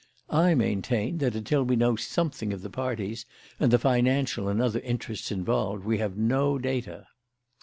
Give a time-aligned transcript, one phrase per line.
[0.33, 3.27] I maintain that until we know something of the parties
[3.59, 7.05] and the financial and other interests involved we have no data."